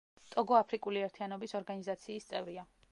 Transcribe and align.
ტოგო 0.35 0.55
აფრიკული 0.59 1.03
ერთიანობის 1.09 1.57
ორგანიზაციის 1.61 2.31
წევრია. 2.33 2.69